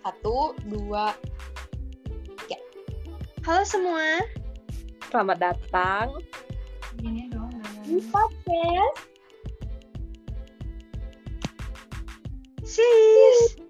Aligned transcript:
Satu, 0.00 0.56
dua, 0.64 1.12
tiga. 2.40 2.56
Halo 3.44 3.64
semua. 3.68 4.24
Selamat 5.12 5.52
datang 5.52 6.16
Ini 7.04 7.28
dong. 7.28 7.52
di 7.84 8.00
podcast. 8.08 8.96
Sis. 12.64 13.60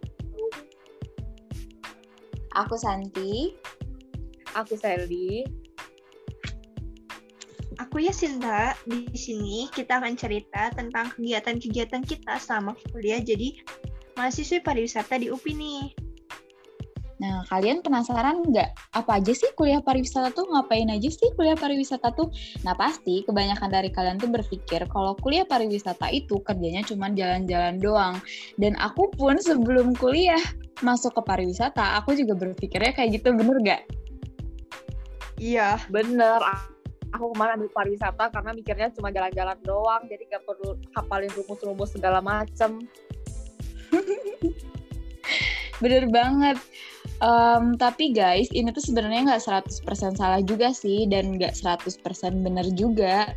Aku 2.55 2.79
Santi. 2.79 3.59
Aku 4.55 4.79
Sally. 4.79 5.43
Aku 7.83 8.07
Yasinta. 8.07 8.79
Di 8.87 9.19
sini 9.19 9.67
kita 9.75 9.99
akan 9.99 10.15
cerita 10.15 10.71
tentang 10.79 11.11
kegiatan-kegiatan 11.19 12.07
kita 12.07 12.39
selama 12.39 12.79
kuliah 12.95 13.19
jadi 13.19 13.59
mahasiswa 14.15 14.63
pariwisata 14.63 15.19
di 15.19 15.27
UPI 15.27 15.59
nih. 15.59 16.10
Nah, 17.21 17.45
kalian 17.53 17.85
penasaran 17.85 18.49
nggak? 18.49 18.97
Apa 18.97 19.21
aja 19.21 19.37
sih 19.37 19.53
kuliah 19.53 19.85
pariwisata 19.85 20.33
tuh? 20.33 20.49
Ngapain 20.49 20.89
aja 20.89 21.05
sih 21.13 21.29
kuliah 21.37 21.53
pariwisata 21.53 22.17
tuh? 22.17 22.33
Nah, 22.65 22.73
pasti 22.73 23.21
kebanyakan 23.29 23.69
dari 23.69 23.93
kalian 23.93 24.17
tuh 24.17 24.33
berpikir 24.33 24.89
kalau 24.89 25.13
kuliah 25.21 25.45
pariwisata 25.45 26.09
itu 26.09 26.41
kerjanya 26.41 26.81
cuma 26.89 27.13
jalan-jalan 27.13 27.77
doang. 27.77 28.17
Dan 28.57 28.73
aku 28.81 29.13
pun 29.13 29.37
sebelum 29.37 29.93
kuliah 30.01 30.41
masuk 30.81 31.13
ke 31.21 31.23
pariwisata, 31.29 32.01
aku 32.01 32.17
juga 32.17 32.33
berpikirnya 32.41 32.97
kayak 32.97 33.21
gitu, 33.21 33.37
bener 33.37 33.57
nggak? 33.61 33.83
Iya. 35.37 35.77
Bener. 35.93 36.41
Aku 37.13 37.37
kemarin 37.37 37.61
ambil 37.61 37.69
pariwisata 37.75 38.33
karena 38.33 38.57
mikirnya 38.57 38.89
cuma 38.97 39.13
jalan-jalan 39.13 39.59
doang, 39.67 40.09
jadi 40.09 40.31
gak 40.31 40.47
perlu 40.47 40.79
hafalin 40.95 41.29
rumus-rumus 41.37 41.91
segala 41.93 42.25
macem. 42.25 42.81
Bener 45.83 46.07
banget. 46.13 46.57
Em, 47.21 47.77
tapi 47.77 48.17
guys, 48.17 48.49
ini 48.57 48.73
tuh 48.73 48.81
sebenarnya 48.81 49.37
nggak 49.37 49.45
100% 49.45 50.17
salah 50.17 50.41
juga 50.41 50.73
sih, 50.73 51.05
dan 51.05 51.37
nggak 51.37 51.53
100% 51.53 52.41
bener 52.41 52.65
juga. 52.73 53.37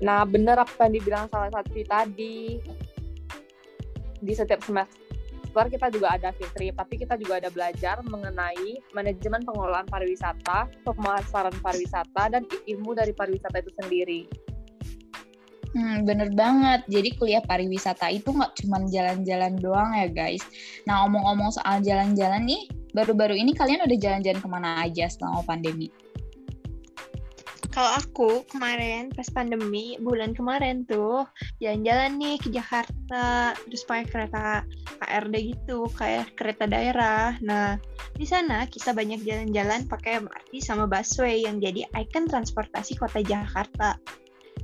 Nah, 0.00 0.22
bener 0.22 0.54
apa 0.54 0.86
yang 0.86 0.94
dibilang 0.96 1.26
salah 1.34 1.50
satu 1.50 1.82
tadi. 1.82 2.62
Di 4.22 4.32
setiap 4.36 4.62
semester 4.62 5.66
kita 5.66 5.90
juga 5.90 6.14
ada 6.14 6.30
field 6.38 6.54
tapi 6.78 6.94
kita 6.94 7.18
juga 7.18 7.42
ada 7.42 7.50
belajar 7.50 7.98
mengenai 8.06 8.78
manajemen 8.94 9.42
pengelolaan 9.42 9.88
pariwisata, 9.90 10.70
pemasaran 10.86 11.56
pariwisata, 11.58 12.30
dan 12.30 12.46
ilmu 12.70 12.94
dari 12.94 13.10
pariwisata 13.10 13.58
itu 13.58 13.72
sendiri. 13.82 14.20
Hmm, 15.70 16.02
bener 16.02 16.34
banget. 16.34 16.82
Jadi 16.90 17.14
kuliah 17.14 17.42
pariwisata 17.46 18.10
itu 18.10 18.34
nggak 18.34 18.58
cuma 18.58 18.82
jalan-jalan 18.90 19.54
doang 19.62 19.94
ya 19.94 20.10
guys. 20.10 20.42
Nah, 20.82 21.06
omong-omong 21.06 21.54
soal 21.54 21.78
jalan-jalan 21.78 22.42
nih, 22.42 22.66
baru-baru 22.90 23.38
ini 23.38 23.54
kalian 23.54 23.86
udah 23.86 23.98
jalan-jalan 23.98 24.40
ke 24.42 24.48
mana 24.50 24.82
aja 24.82 25.06
selama 25.06 25.46
pandemi? 25.46 25.86
Kalau 27.70 28.02
aku 28.02 28.42
kemarin 28.50 29.14
pas 29.14 29.30
pandemi 29.30 29.94
bulan 30.02 30.34
kemarin 30.34 30.82
tuh 30.90 31.22
jalan-jalan 31.62 32.18
nih 32.18 32.36
ke 32.42 32.50
Jakarta 32.50 33.54
terus 33.54 33.86
pakai 33.86 34.10
kereta 34.10 34.66
KRD 34.98 35.54
gitu 35.54 35.86
kayak 35.94 36.34
kereta 36.34 36.66
daerah. 36.66 37.38
Nah 37.46 37.78
di 38.18 38.26
sana 38.26 38.66
kita 38.66 38.90
banyak 38.90 39.22
jalan-jalan 39.22 39.86
pakai 39.86 40.18
MRT 40.18 40.58
sama 40.58 40.90
busway 40.90 41.46
yang 41.46 41.62
jadi 41.62 41.86
ikon 41.94 42.26
transportasi 42.26 42.98
kota 42.98 43.22
Jakarta. 43.22 43.94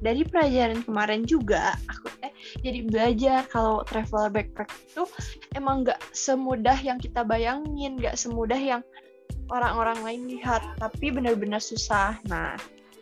Dari 0.00 0.22
pelajaran 0.28 0.84
kemarin 0.84 1.25
juga 1.25 1.72
aku 1.89 2.12
eh 2.20 2.33
jadi 2.61 2.84
belajar 2.84 3.41
kalau 3.48 3.81
travel 3.88 4.28
backpack 4.28 4.69
itu 4.69 5.09
emang 5.56 5.87
nggak 5.87 6.00
semudah 6.12 6.76
yang 6.81 7.00
kita 7.00 7.25
bayangin, 7.25 7.97
nggak 7.97 8.16
semudah 8.16 8.59
yang 8.59 8.82
orang-orang 9.48 9.97
lain 10.04 10.22
lihat, 10.28 10.60
tapi 10.76 11.09
benar-benar 11.09 11.62
susah. 11.62 12.21
Nah 12.28 12.54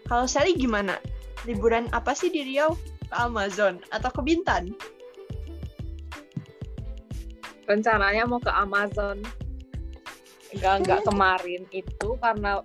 kalau 0.07 0.29
Sally 0.29 0.55
gimana? 0.55 1.01
Liburan 1.45 1.91
apa 1.93 2.17
sih 2.17 2.33
di 2.33 2.47
Riau? 2.47 2.73
Ke 3.05 3.29
Amazon 3.29 3.85
atau 3.93 4.09
ke 4.09 4.21
Bintan? 4.25 4.73
rencananya 7.69 8.29
mau 8.29 8.41
ke 8.41 8.53
Amazon 8.53 9.21
enggak 10.53 10.75
enggak 10.85 11.01
kemarin 11.09 11.63
itu 11.73 12.09
karena 12.21 12.61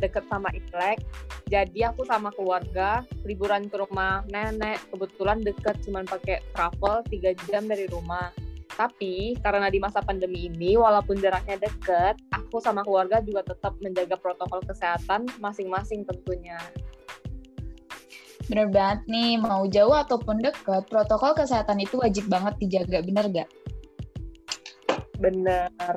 deket 0.00 0.24
sama 0.28 0.48
Imlek 0.52 1.00
jadi 1.48 1.92
aku 1.92 2.08
sama 2.08 2.32
keluarga 2.32 3.04
liburan 3.28 3.68
ke 3.68 3.76
rumah 3.76 4.24
nenek. 4.28 4.80
Kebetulan 4.88 5.44
deket 5.44 5.76
cuman 5.84 6.04
pakai 6.08 6.40
travel 6.56 7.04
3 7.06 7.48
jam 7.48 7.68
dari 7.68 7.84
rumah. 7.88 8.32
Tapi 8.74 9.38
karena 9.38 9.70
di 9.70 9.78
masa 9.78 10.02
pandemi 10.02 10.50
ini 10.50 10.74
walaupun 10.74 11.20
jaraknya 11.22 11.62
deket 11.62 12.18
aku 12.34 12.58
sama 12.58 12.82
keluarga 12.82 13.22
juga 13.22 13.46
tetap 13.46 13.78
menjaga 13.78 14.18
protokol 14.18 14.64
kesehatan 14.66 15.30
masing-masing 15.38 16.02
tentunya. 16.02 16.58
Bener 18.50 18.68
banget 18.68 19.08
nih, 19.08 19.40
mau 19.40 19.64
jauh 19.64 19.94
ataupun 19.94 20.44
deket, 20.44 20.84
protokol 20.92 21.32
kesehatan 21.32 21.80
itu 21.80 21.96
wajib 21.96 22.28
banget 22.28 22.52
dijaga, 22.60 23.00
bener 23.00 23.24
gak? 23.32 23.48
bener 25.18 25.94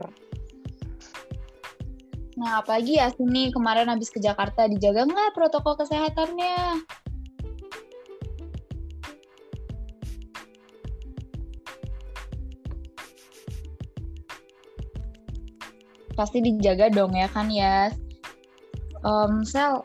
Nah, 2.38 2.62
apalagi 2.62 3.02
ya 3.02 3.09
sini 3.09 3.50
kemarin 3.50 3.90
habis 3.90 4.14
ke 4.14 4.22
Jakarta, 4.22 4.70
dijaga 4.70 5.09
nggak 5.09 5.34
protokol 5.34 5.74
kesehatannya? 5.74 6.86
Pasti 16.14 16.38
dijaga 16.46 16.94
dong 16.94 17.18
ya 17.18 17.26
kan 17.26 17.50
ya. 17.50 17.90
Em, 19.02 19.42
Sel, 19.42 19.81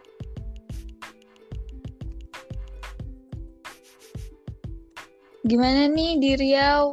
gimana 5.49 5.89
nih 5.89 6.21
di 6.21 6.31
Riau 6.37 6.93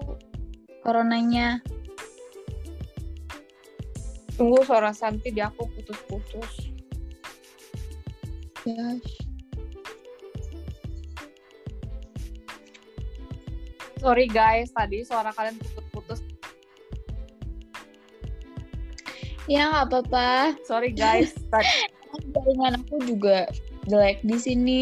coronanya? 0.87 1.59
Tunggu 4.39 4.63
suara 4.63 4.95
Santi 4.95 5.35
di 5.35 5.43
aku 5.43 5.67
putus-putus 5.75 6.71
Ya, 8.67 8.99
sorry 13.99 14.27
guys 14.27 14.71
tadi 14.75 15.03
suara 15.03 15.31
kalian 15.35 15.55
putus-putus 15.59 16.19
ya 19.49 19.67
nggak 19.73 19.85
apa-apa. 19.89 20.59
sorry 20.67 20.91
guys 20.95 21.33
Jaringan 22.29 22.83
aku 22.83 22.95
juga 23.05 23.47
jelek 23.89 24.21
di 24.21 24.37
sini. 24.37 24.79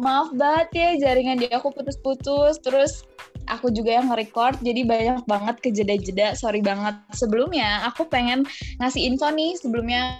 Maaf 0.00 0.34
banget 0.34 0.68
ya 0.74 0.88
jaringan 0.98 1.38
di 1.38 1.46
aku 1.52 1.70
putus-putus. 1.70 2.58
Terus 2.64 3.06
aku 3.46 3.70
juga 3.70 4.00
yang 4.00 4.10
nge-record 4.10 4.58
jadi 4.64 4.82
banyak 4.82 5.28
banget 5.28 5.56
kejeda-jeda. 5.62 6.34
Sorry 6.34 6.64
banget. 6.64 6.96
Sebelumnya 7.14 7.86
aku 7.86 8.08
pengen 8.08 8.48
ngasih 8.82 9.06
info 9.06 9.30
nih 9.30 9.54
sebelumnya 9.60 10.18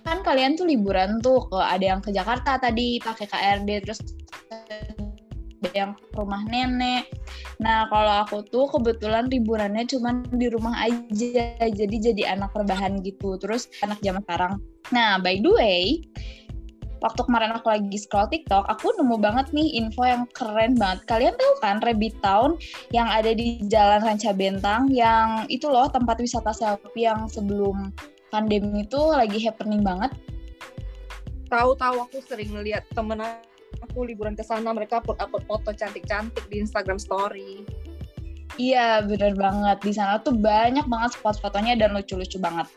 kan 0.00 0.26
kalian 0.26 0.58
tuh 0.58 0.66
liburan 0.66 1.22
tuh 1.22 1.46
ke 1.46 1.58
ada 1.60 1.84
yang 1.94 2.00
ke 2.02 2.10
Jakarta 2.10 2.58
tadi 2.58 2.98
pakai 2.98 3.30
KRD 3.30 3.86
terus 3.86 4.02
ada 4.50 5.70
yang 5.70 5.94
ke 5.94 6.16
rumah 6.18 6.42
nenek. 6.50 7.06
Nah 7.62 7.86
kalau 7.92 8.26
aku 8.26 8.42
tuh 8.50 8.66
kebetulan 8.74 9.30
liburannya 9.30 9.86
cuman 9.86 10.26
di 10.34 10.50
rumah 10.50 10.74
aja 10.82 11.54
jadi 11.62 11.96
jadi 12.10 12.34
anak 12.34 12.50
rebahan 12.56 12.98
gitu 13.06 13.38
terus 13.38 13.70
anak 13.86 14.02
zaman 14.02 14.24
sekarang. 14.26 14.58
Nah 14.90 15.22
by 15.22 15.38
the 15.38 15.52
way 15.52 16.02
waktu 17.00 17.20
kemarin 17.24 17.52
aku 17.56 17.68
lagi 17.72 17.96
scroll 17.96 18.28
TikTok, 18.28 18.68
aku 18.68 18.92
nemu 18.96 19.16
banget 19.20 19.50
nih 19.50 19.80
info 19.80 20.04
yang 20.04 20.24
keren 20.36 20.76
banget. 20.76 21.04
Kalian 21.08 21.34
tahu 21.36 21.52
kan 21.60 21.76
Rabbit 21.80 22.16
Town 22.20 22.60
yang 22.92 23.08
ada 23.08 23.32
di 23.32 23.60
Jalan 23.68 24.04
Ranca 24.04 24.32
Bentang 24.36 24.88
yang 24.92 25.48
itu 25.48 25.68
loh 25.68 25.88
tempat 25.88 26.20
wisata 26.20 26.52
selfie 26.52 27.08
yang 27.08 27.26
sebelum 27.26 27.92
pandemi 28.30 28.86
itu 28.86 29.00
lagi 29.10 29.40
happening 29.42 29.82
banget. 29.82 30.14
tahu-tahu 31.50 32.06
aku 32.06 32.22
sering 32.22 32.54
ngeliat 32.54 32.86
temen 32.94 33.18
aku 33.82 34.06
liburan 34.06 34.38
ke 34.38 34.46
sana 34.46 34.70
mereka 34.70 35.02
upload 35.02 35.18
upload 35.18 35.42
foto 35.50 35.74
cantik-cantik 35.74 36.46
di 36.46 36.62
Instagram 36.62 36.94
Story 36.94 37.66
Iya, 38.58 39.06
bener 39.08 39.32
banget. 39.38 39.78
Di 39.80 39.92
sana 39.96 40.20
tuh 40.20 40.36
banyak 40.36 40.84
banget 40.84 41.16
spot 41.16 41.40
fotonya 41.40 41.80
dan 41.80 41.96
lucu-lucu 41.96 42.36
banget. 42.36 42.68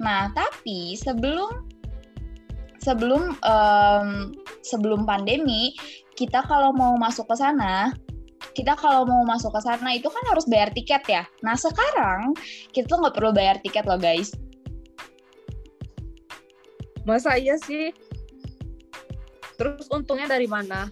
Nah, 0.00 0.32
tapi 0.32 0.96
sebelum 0.96 1.66
sebelum 2.86 3.34
em, 3.42 4.30
sebelum 4.62 5.02
pandemi 5.02 5.74
kita 6.14 6.46
kalau 6.46 6.70
mau 6.70 6.94
masuk 6.94 7.26
ke 7.26 7.34
sana, 7.34 7.90
kita 8.54 8.78
kalau 8.78 9.02
mau 9.02 9.26
masuk 9.26 9.50
ke 9.50 9.60
sana 9.66 9.98
itu 9.98 10.06
kan 10.06 10.22
harus 10.30 10.46
bayar 10.46 10.70
tiket 10.70 11.02
ya. 11.10 11.26
Nah 11.42 11.58
sekarang 11.58 12.38
kita 12.70 12.86
tuh 12.86 13.02
nggak 13.02 13.18
perlu 13.18 13.34
bayar 13.34 13.58
tiket 13.58 13.82
loh 13.90 13.98
guys. 13.98 14.30
Masa 17.02 17.34
iya 17.34 17.58
sih? 17.58 17.90
Terus 19.58 19.90
untungnya 19.90 20.30
dari 20.30 20.46
mana? 20.46 20.86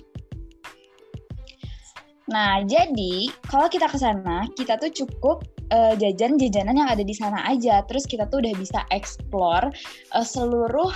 Nah, 2.24 2.64
jadi 2.64 3.28
kalau 3.44 3.68
kita 3.68 3.84
ke 3.84 4.00
sana, 4.00 4.48
kita 4.56 4.80
tuh 4.80 4.88
cukup 4.88 5.44
uh, 5.68 5.92
jajan-jajanan 5.92 6.80
yang 6.80 6.88
ada 6.88 7.04
di 7.04 7.12
sana 7.12 7.44
aja. 7.44 7.84
Terus 7.84 8.08
kita 8.08 8.24
tuh 8.32 8.40
udah 8.40 8.54
bisa 8.56 8.80
explore 8.88 9.68
uh, 10.16 10.24
seluruh 10.24 10.88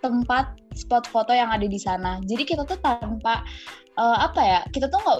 tempat 0.00 0.56
spot 0.76 1.04
foto 1.08 1.32
yang 1.32 1.52
ada 1.52 1.64
di 1.64 1.76
sana. 1.80 2.20
Jadi 2.24 2.42
kita 2.44 2.64
tuh 2.64 2.80
tanpa 2.80 3.44
uh, 4.00 4.18
apa 4.24 4.40
ya? 4.40 4.60
Kita 4.72 4.88
tuh 4.88 5.00
nggak 5.00 5.18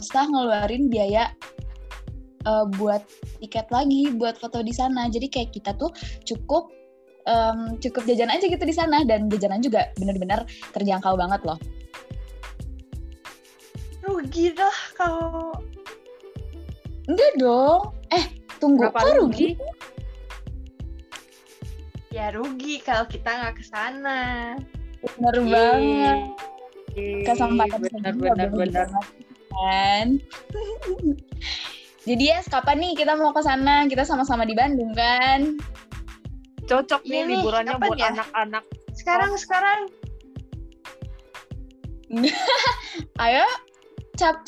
usah 0.00 0.28
ngeluarin 0.28 0.92
biaya 0.92 1.32
uh, 2.44 2.68
buat 2.76 3.00
tiket 3.40 3.68
lagi 3.72 4.12
buat 4.14 4.36
foto 4.36 4.60
di 4.60 4.72
sana. 4.72 5.08
Jadi 5.08 5.26
kayak 5.32 5.56
kita 5.56 5.72
tuh 5.80 5.90
cukup 6.28 6.68
um, 7.28 7.76
cukup 7.80 8.06
jajan 8.08 8.30
aja 8.32 8.44
gitu 8.46 8.64
di 8.64 8.74
sana 8.74 9.02
dan 9.04 9.28
jajanan 9.28 9.60
juga 9.60 9.90
bener-bener 9.98 10.44
terjangkau 10.72 11.16
banget 11.18 11.40
loh 11.44 11.58
rugi 14.04 14.52
dah 14.56 14.78
kalau 14.96 15.52
enggak 17.06 17.32
dong 17.36 17.82
eh 18.10 18.24
tunggu 18.58 18.88
Berapa 18.88 18.98
kok 19.00 19.16
rugi? 19.20 19.20
rugi 19.20 19.48
ya 22.10 22.34
rugi 22.34 22.82
kalau 22.82 23.06
kita 23.06 23.30
nggak 23.30 23.54
ke 23.54 23.64
sana. 23.70 24.20
Bener 25.00 25.34
Yeay. 25.38 25.50
banget. 25.54 26.18
Kesempatan 27.22 27.80
bener 27.86 28.14
bener 28.18 28.48
bener 28.50 28.86
kan? 29.50 30.06
Jadi 32.02 32.24
ya 32.26 32.42
kapan 32.50 32.82
nih 32.82 32.92
kita 32.98 33.14
mau 33.14 33.30
ke 33.30 33.42
sana? 33.46 33.86
Kita 33.86 34.02
sama-sama 34.02 34.42
di 34.42 34.58
Bandung 34.58 34.90
kan? 34.98 35.54
Cocok 36.66 37.06
nih 37.06 37.26
Ini, 37.26 37.34
liburannya 37.38 37.78
buat 37.78 37.98
ya? 37.98 38.10
anak-anak. 38.10 38.64
Sekarang 38.94 39.30
sekarang. 39.38 39.80
Ayo 43.22 43.46
cap. 44.18 44.42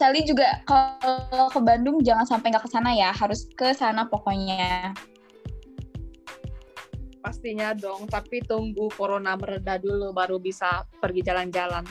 Sally 0.00 0.24
juga 0.24 0.64
kalau 0.64 1.52
ke 1.52 1.60
Bandung 1.60 2.00
jangan 2.00 2.24
sampai 2.24 2.48
nggak 2.48 2.64
ke 2.64 2.72
sana 2.72 2.96
ya, 2.96 3.12
harus 3.12 3.44
ke 3.52 3.76
sana 3.76 4.08
pokoknya. 4.08 4.96
Pastinya 7.20 7.76
dong, 7.76 8.08
tapi 8.08 8.40
tunggu 8.40 8.88
corona 8.96 9.36
mereda 9.36 9.76
dulu 9.76 10.16
baru 10.16 10.40
bisa 10.40 10.88
pergi 11.00 11.20
jalan-jalan. 11.20 11.84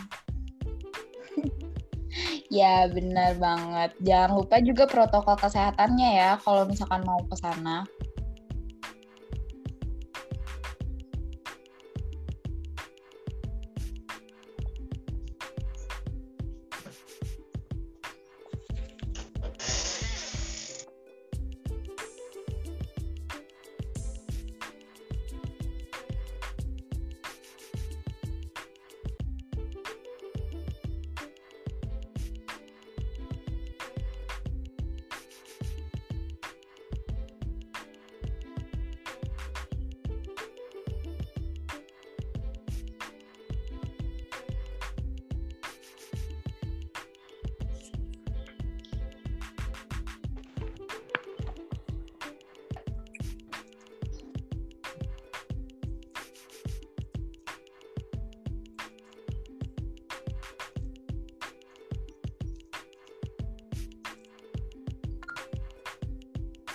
ya 2.50 2.90
benar 2.90 3.38
banget. 3.38 3.94
Jangan 4.02 4.30
lupa 4.34 4.58
juga 4.62 4.90
protokol 4.90 5.38
kesehatannya 5.38 6.10
ya 6.18 6.32
kalau 6.42 6.66
misalkan 6.66 7.06
mau 7.06 7.22
ke 7.30 7.38
sana. 7.38 7.86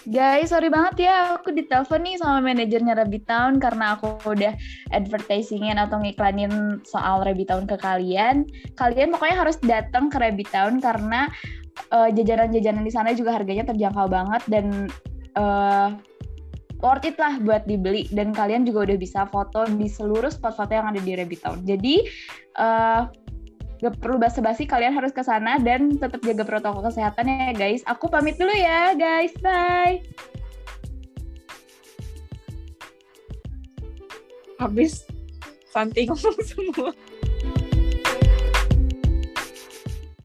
Guys, 0.04 0.52
sorry 0.52 0.68
banget 0.68 1.08
ya, 1.08 1.40
aku 1.40 1.48
ditelepon 1.48 2.04
nih 2.04 2.20
sama 2.20 2.44
manajernya 2.44 2.92
Rabbit 2.92 3.24
Town 3.24 3.56
karena 3.56 3.96
aku 3.96 4.20
udah 4.28 4.52
advertisingin 4.92 5.80
atau 5.80 5.96
ngiklanin 5.96 6.84
soal 6.84 7.24
Rabbit 7.24 7.48
Town 7.48 7.64
ke 7.64 7.80
kalian. 7.80 8.44
Kalian 8.76 9.16
pokoknya 9.16 9.36
harus 9.40 9.56
datang 9.64 10.12
ke 10.12 10.20
Rabbit 10.20 10.52
Town 10.52 10.76
karena 10.76 11.32
uh, 11.88 12.12
jajanan-jajanan 12.12 12.84
di 12.84 12.92
sana 12.92 13.16
juga 13.16 13.32
harganya 13.32 13.64
terjangkau 13.64 14.04
banget 14.12 14.44
dan 14.52 14.92
uh, 15.40 15.96
worth 16.84 17.08
it 17.08 17.16
lah 17.16 17.40
buat 17.40 17.64
dibeli 17.64 18.04
dan 18.12 18.36
kalian 18.36 18.68
juga 18.68 18.92
udah 18.92 19.00
bisa 19.00 19.24
foto 19.32 19.64
di 19.72 19.88
seluruh 19.88 20.28
spot 20.28 20.52
foto 20.52 20.76
yang 20.76 20.84
ada 20.84 21.00
di 21.00 21.16
Rabbit 21.16 21.40
Town. 21.40 21.64
Jadi 21.64 22.04
uh, 22.60 23.08
Gak 23.84 24.00
perlu 24.00 24.16
basa-basi, 24.16 24.64
kalian 24.64 24.96
harus 24.96 25.12
ke 25.12 25.20
sana 25.20 25.60
dan 25.60 26.00
tetap 26.00 26.24
jaga 26.24 26.40
protokol 26.40 26.88
kesehatan 26.88 27.28
ya 27.28 27.52
guys. 27.52 27.84
Aku 27.84 28.08
pamit 28.08 28.40
dulu 28.40 28.48
ya 28.56 28.96
guys, 28.96 29.36
bye. 29.44 30.00
Habis 34.56 35.04
ngomong 35.76 36.38
semua. 36.48 36.96